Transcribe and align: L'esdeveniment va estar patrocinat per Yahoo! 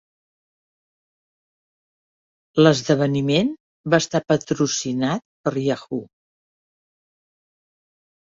L'esdeveniment 2.67 3.51
va 3.95 4.01
estar 4.05 4.23
patrocinat 4.33 5.25
per 5.49 5.55
Yahoo! 5.67 6.01